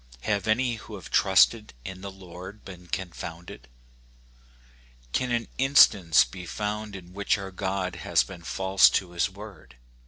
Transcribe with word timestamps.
Have 0.21 0.47
any 0.47 0.77
who 0.77 0.95
have 0.95 1.11
trusted 1.11 1.75
in 1.85 2.01
the 2.01 2.09
Lord 2.09 2.65
been 2.65 2.87
confounded? 2.87 3.67
Can 5.13 5.31
an 5.31 5.47
instance 5.59 6.23
be 6.25 6.47
found 6.47 6.95
in 6.95 7.13
which 7.13 7.37
our 7.37 7.51
God 7.51 7.97
has 7.97 8.23
been 8.23 8.41
false 8.41 8.89
to 8.89 9.11
his 9.11 9.29
word 9.29 9.75